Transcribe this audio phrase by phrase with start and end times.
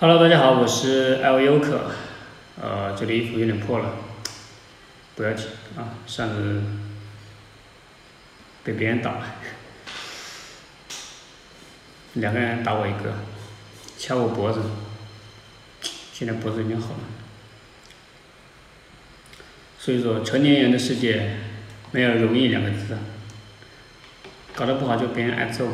[0.00, 1.90] Hello，大家好，我是 L U 可，
[2.62, 3.96] 呃，这个衣服有点破了，
[5.16, 6.62] 不要紧啊，上次
[8.62, 9.24] 被别人打了，
[12.12, 13.12] 两个人打我一个，
[13.98, 14.60] 掐我脖子，
[16.12, 17.00] 现在脖子已经好了，
[19.80, 21.38] 所以说成年人的世界
[21.90, 22.96] 没有容易两个字，
[24.54, 25.66] 搞得不好就别人挨揍。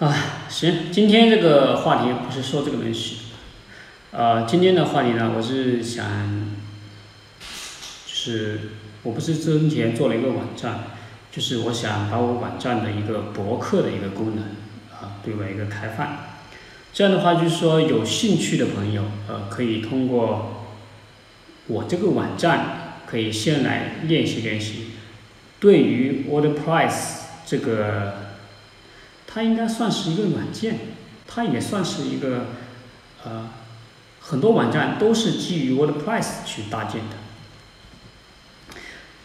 [0.00, 0.12] 啊，
[0.48, 3.18] 行，今天这个话题不是说这个东西，
[4.10, 6.04] 呃，今天的话题呢，我是想，
[7.38, 8.60] 就是
[9.04, 10.80] 我不是之前做了一个网站，
[11.30, 14.44] 就是我想把我网站的一个博客的一个功能
[14.92, 16.08] 啊对外一个开放，
[16.92, 20.66] 这样的话就是说有兴趣的朋友呃可以通过
[21.68, 24.86] 我这个网站可以先来练习练习，
[25.60, 28.24] 对于 WordPress 这个。
[29.34, 30.78] 它应该算是一个软件，
[31.26, 32.46] 它也算是一个，
[33.24, 33.48] 呃，
[34.20, 37.16] 很多网站都是基于 WordPress 去搭建的。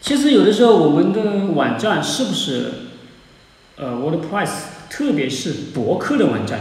[0.00, 2.72] 其实有的时候我们的网站是不是，
[3.74, 4.50] 呃，WordPress，
[4.88, 6.60] 特别是博客的网站，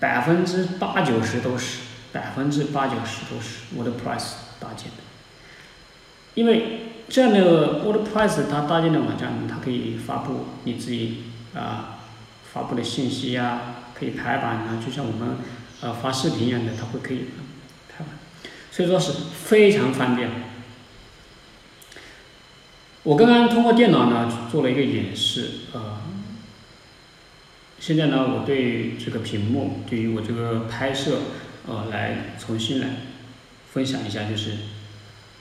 [0.00, 5.04] 百分之八九十都是，百分之八九十都是 WordPress 搭建的。
[6.34, 11.18] 因为这样的 WordPress 它搭建的网站，它可以发布你自己
[11.54, 12.00] 啊。
[12.52, 13.60] 发布的信息呀，
[13.94, 15.36] 可以排版啊，就像我们
[15.80, 17.28] 呃发视频一样的，它会可以
[17.88, 18.08] 排版，
[18.70, 20.28] 所以说是非常方便。
[23.04, 26.02] 我刚刚通过电脑呢做了一个演示，呃，
[27.80, 31.20] 现在呢我对这个屏幕，对于我这个拍摄，
[31.66, 32.88] 呃，来重新来
[33.72, 34.52] 分享一下，就是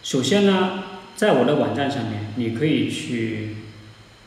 [0.01, 0.83] 首先呢，
[1.15, 3.57] 在我的网站上面，你可以去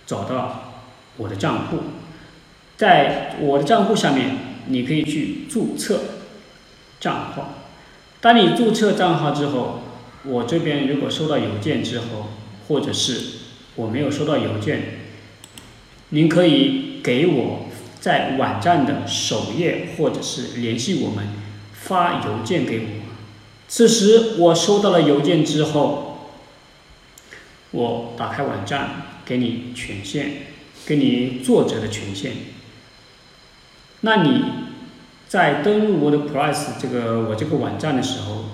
[0.07, 0.85] 找到
[1.17, 1.79] 我的账户。
[2.77, 4.37] 在我的账户下面，
[4.67, 6.01] 你可以去注册
[6.99, 7.61] 账号。
[8.21, 9.81] 当你注册账号之后，
[10.25, 12.31] 我这边如果收到邮件之后，
[12.67, 13.21] 或者是
[13.77, 15.01] 我没有收到邮件，
[16.09, 17.67] 您可以给我
[18.01, 21.29] 在网站的首页或者是联系我们
[21.73, 22.87] 发邮件给我。
[23.69, 26.31] 此时我收到了邮件之后，
[27.73, 30.27] 我打开网站，给你权限，
[30.87, 32.33] 给你作者的权限。
[34.05, 34.45] 那你
[35.27, 38.51] 在登录 WordPress 这个我这个网站的时候，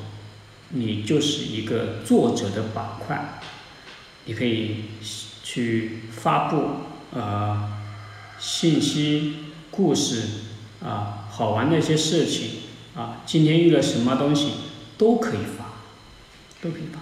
[0.68, 3.40] 你就是一个作者的板块，
[4.26, 4.84] 你可以
[5.42, 6.62] 去发布
[7.12, 7.68] 呃
[8.38, 9.38] 信息、
[9.72, 10.22] 故事
[10.84, 12.50] 啊、好玩的一些事情
[12.94, 14.52] 啊，今天遇了什么东西
[14.96, 15.82] 都可以发，
[16.62, 17.00] 都可以发，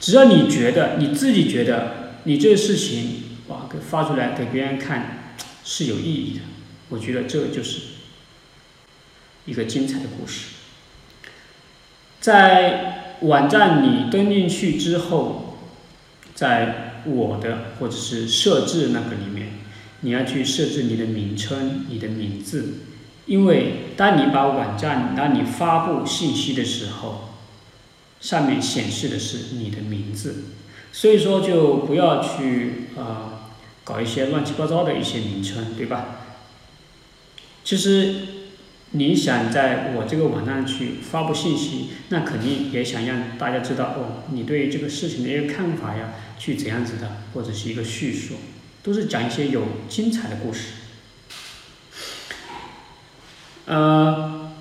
[0.00, 6.40] 只要你觉得你自己觉得你这个事情哇给发出来给别人看是有意义的。
[6.88, 7.80] 我觉得这就是
[9.44, 10.48] 一个精彩的故事。
[12.20, 15.58] 在网站你登进去之后，
[16.34, 19.58] 在我的或者是设置那个里面，
[20.00, 22.74] 你要去设置你的名称、你的名字，
[23.26, 27.30] 因为当你把网站当你发布信息的时候，
[28.20, 30.44] 上面显示的是你的名字，
[30.92, 33.52] 所以说就不要去啊
[33.84, 36.25] 搞一些乱七八糟的一些名称，对吧？
[37.66, 38.14] 其实，
[38.92, 48.36] 你想在我这个网站去发布信息，那肯定也想让大家知道哦，你对这个事情的一个看法呀，去怎样子的，或者是一个叙述，
[48.84, 50.74] 都是讲一些有精彩的故事。
[53.64, 54.52] 呃，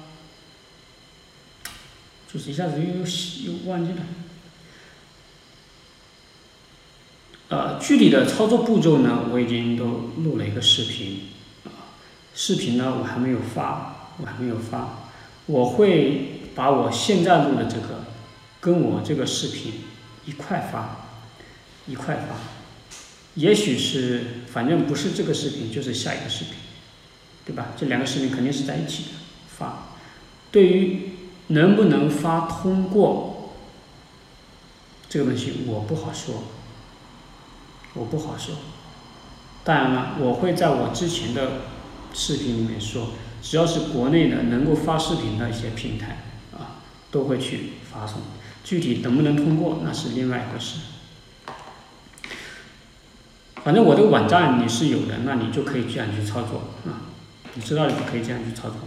[2.34, 4.00] 就是一下子又又忘记了。
[7.50, 11.35] 呃，具体的操作步骤呢，我已经都录了一个视频。
[12.36, 15.10] 视频呢，我还没有发，我还没有发。
[15.46, 18.04] 我会把我现在录的这个，
[18.60, 19.86] 跟我这个视频
[20.26, 21.08] 一块发，
[21.88, 22.36] 一块发。
[23.36, 26.56] 也许是，反正不是这个视频，就是下一个视频，
[27.46, 27.68] 对吧？
[27.78, 29.10] 这两个视频肯定是在一起的
[29.48, 29.88] 发。
[30.52, 31.12] 对于
[31.48, 33.54] 能不能发通过
[35.08, 36.44] 这个东西，我不好说，
[37.94, 38.56] 我不好说。
[39.64, 41.52] 当然了，我会在我之前的。
[42.16, 43.10] 视频里面说，
[43.42, 46.24] 只要是国内的能够发视频的一些平台
[46.54, 46.80] 啊，
[47.12, 48.22] 都会去发送。
[48.64, 50.80] 具体能不能通过，那是另外一回事。
[53.64, 57.12] 反正我这个网站你是有的，那你就可以这样去操作啊。
[57.54, 58.78] 你知道你就可以这样去操作。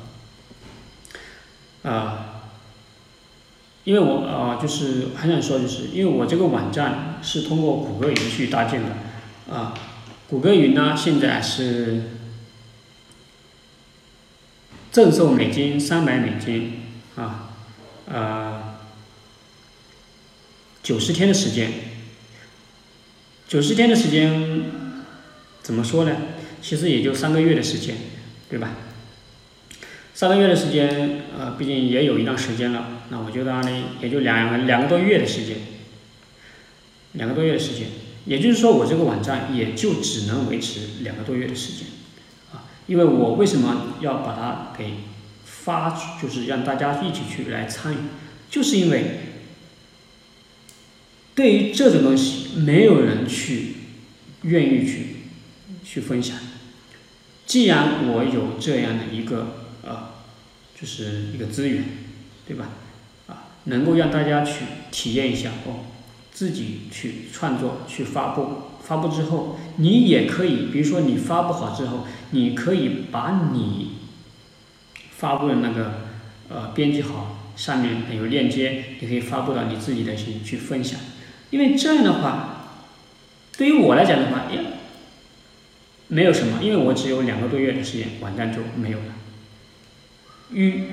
[1.90, 2.42] 啊，
[3.84, 9.74] 因为我啊，就是还想说，就是因为我这个网站是通过谷歌云去搭建的啊。
[10.30, 12.14] 谷歌云呢，现在是。
[14.98, 16.72] 赠送美金三百美金
[17.14, 17.54] 啊，
[18.06, 18.74] 呃，
[20.82, 21.70] 九十天的时间，
[23.46, 24.64] 九十天的时间
[25.62, 26.16] 怎么说呢？
[26.60, 27.94] 其实也就三个月的时间，
[28.50, 28.70] 对吧？
[30.14, 35.58] 三个月的时间，呃，毕竟也有一段时间了，那我觉得呢，也就两两个多月的时间，
[37.12, 37.86] 两个多月的时间，
[38.24, 41.86] 也就是说，我这个网站也就只能维持两个多月的时间，
[42.88, 44.94] 因为我为什么要把它给
[45.44, 47.98] 发，就是让大家一起去来参与，
[48.50, 49.20] 就是因为
[51.36, 53.74] 对于这种东西，没有人去
[54.42, 55.16] 愿意去
[55.84, 56.36] 去分享，
[57.46, 59.54] 既然我有这样的一个。
[60.80, 61.82] 就是一个资源，
[62.46, 62.68] 对吧？
[63.26, 65.86] 啊，能够让大家去体验一下哦，
[66.38, 68.46] 自己去创作、去发布，
[68.80, 73.96] 发布之后，你也可以，比如说你发布好之后，你可以把你
[75.16, 75.94] 发布的那个
[76.48, 81.00] 呃编辑好，上面有链接，你可以发布到你自己的去去分享，
[81.50, 82.68] 因为这样的话，
[83.56, 84.60] 对于我来讲的话，也
[86.06, 89.04] 没有什么，因为我只有两个多月的时间，网站就没有了。
[90.52, 90.84] 与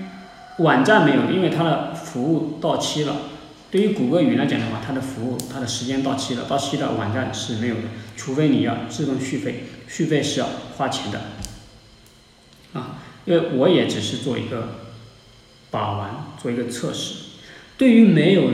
[0.58, 3.16] 网站没有，因为它的服务到期了。
[3.76, 7.82] 对于谷歌云来讲的话，它的服务它的时间到期了，到期的网站是没有的，
[8.16, 11.22] 除非你要自动续费，续费是要花钱的。
[12.72, 14.86] 啊，因为我也只是做一个
[15.72, 17.16] 把玩，做一个测试。
[17.78, 18.50] 对于没有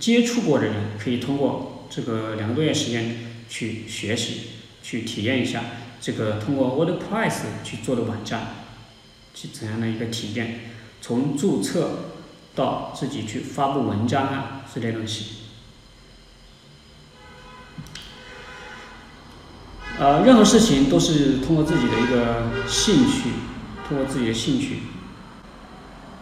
[0.00, 3.16] 接触过的人，可以通过这个两个多月时间
[3.50, 4.36] 去学习，
[4.82, 5.64] 去体验一下
[6.00, 8.54] 这个通过 WordPress 去做的网站。
[9.34, 10.60] 是怎样的一个体验？
[11.02, 12.11] 从注册
[12.54, 15.36] 到自己去发布文章啊这类东西，
[19.98, 23.30] 呃，任何事情都是通过自己的一个兴趣，
[23.88, 24.80] 通过自己的兴趣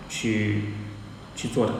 [0.09, 0.65] 去
[1.35, 1.73] 去做的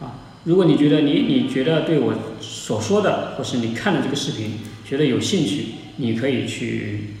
[0.00, 0.20] 啊。
[0.44, 7.14] 如果你觉得你你觉得对我所说的，或是你看了这个视频觉得有兴趣，你可以去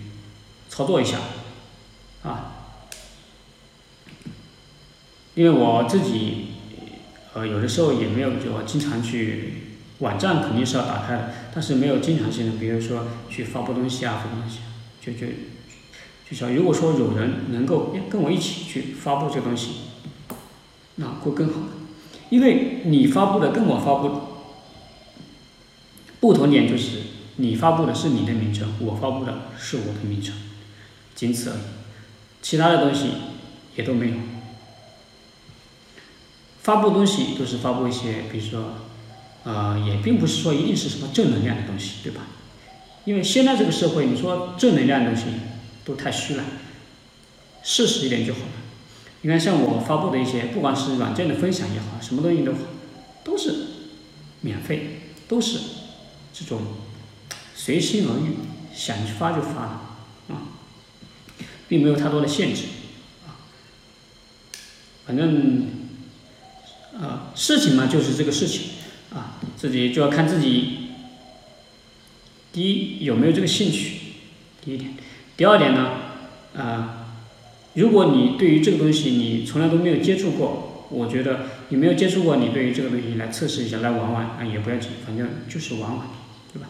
[0.68, 1.18] 操作一下
[2.22, 2.52] 啊。
[5.34, 6.46] 因为我自己，
[7.36, 9.52] 呃，有的时候也没有就经常去
[9.98, 14.60] 网站肯定是要打开的，但是没有经常性的，比如说去发布东西啊，发布东西，
[15.02, 15.30] 就就
[16.30, 19.72] 就说如果说有人能够跟我一起去发布这个东西，
[20.94, 21.60] 那会更好。
[22.30, 24.20] 因为你发布的跟我发布
[26.18, 27.00] 不同点就是，
[27.36, 30.34] 你发布的是你的名称，我发布的是我的名称，
[31.14, 31.60] 仅此而已，
[32.40, 33.10] 其他的东西
[33.76, 34.14] 也都没有。
[36.66, 38.74] 发布东西都是发布一些，比如说，
[39.44, 42.22] 呃，也并不是说一定是什么正能量的东西，对吧？
[43.04, 45.26] 因为现在这个社会，你说正能量的东西
[45.84, 46.42] 都太虚了，
[47.62, 48.46] 事实一点就好了。
[49.20, 52.58] 你看，像我发布的一些，不管是软件的分享也好，什么东西都好，
[53.22, 53.54] 都是
[54.40, 55.60] 免费，都是
[56.32, 56.62] 这种
[57.54, 58.38] 随心而欲，
[58.74, 59.86] 想去发就发
[60.28, 60.50] 的啊，
[61.68, 62.62] 并没有太多的限制
[63.24, 63.38] 啊，
[65.06, 65.75] 反正。
[67.00, 68.62] 啊，事情嘛就是这个事情，
[69.14, 70.78] 啊，自己就要看自己。
[72.52, 73.98] 第一有没有这个兴趣，
[74.64, 74.94] 第一点。
[75.36, 75.90] 第二点呢，
[76.56, 77.06] 啊，
[77.74, 86.06] 如果你对于这个东西你从来都没有接触过，我觉得你没有接触过，你对于这个东西来测试一下，来玩玩啊也不要紧，反正就是玩玩，
[86.54, 86.68] 对吧？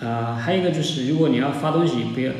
[0.00, 2.32] 呃，还有一个就是，如果你要发东西，不要，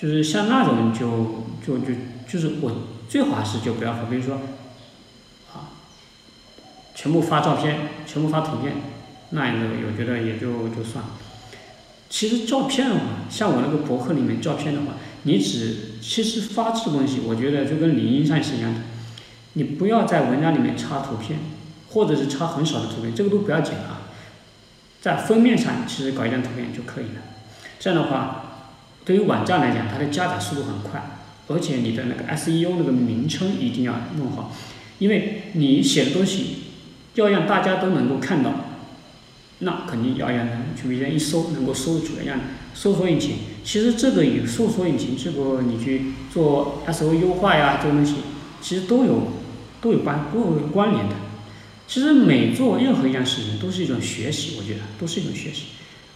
[0.00, 1.94] 就是像那种就就就
[2.28, 2.72] 就是我。
[3.08, 4.34] 最好还是就不要发，比如说，
[5.50, 5.72] 啊，
[6.94, 8.74] 全部发照片，全部发图片，
[9.30, 11.12] 那样的我觉得也就就算了。
[12.10, 13.00] 其实照片的话，
[13.30, 14.88] 像我那个博客里面照片的话，
[15.22, 18.80] 你只其实发这东西，我觉得就跟领英上是一样的，
[19.54, 21.38] 你不要在文章里面插图片，
[21.88, 24.12] 或者是插很少的图片，这个都不要紧啊，
[25.00, 27.22] 在封面上其实搞一张图片就可以了。
[27.80, 28.47] 这样的话，
[29.08, 31.22] 对于网站来讲，它的加载速度很快。
[31.48, 34.54] 而且你的那个 SEO 那个名称一定要弄好，
[34.98, 36.56] 因为你写的东西
[37.14, 38.52] 要让大家都能够看到，
[39.60, 42.38] 那肯定要让人去别人一搜能够搜出来，让
[42.74, 43.36] 搜索引擎。
[43.64, 48.16] 其实这个与搜索引擎这个你去做 SEO 优化呀，这个东西
[48.60, 49.28] 其实都有
[49.80, 51.14] 都有关都有关联的。
[51.86, 55.68] 其实每做任何一件事情都是一种学习，我觉得都是一种学习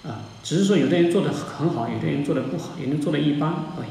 [0.04, 3.88] 啊，只是说有的人做的很好，有的人做的不好，有的人做的一般而已。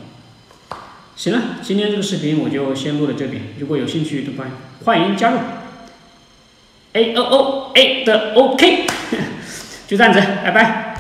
[1.16, 3.44] 行了，今天这个视频我就先录到这边。
[3.60, 4.50] 如果有兴趣的话，
[4.86, 5.40] 欢迎加入。
[6.94, 8.86] A O O A 的 OK，
[9.88, 10.91] 就这样子，拜拜。